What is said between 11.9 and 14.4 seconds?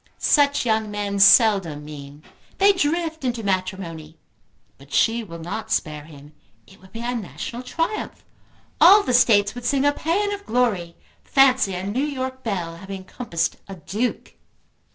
York belle having compassed a Duke!"